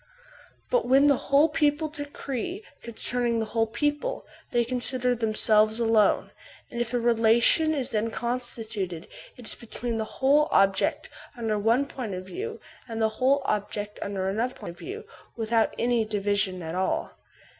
[0.71, 6.31] But when the whole people decree concerning the whole people, they consider themselves alone;
[6.71, 11.85] and if a relation is then constituted it is between the whole object under one
[11.85, 15.03] point of view and the whole object under another point of view,
[15.37, 17.11] without any division at all.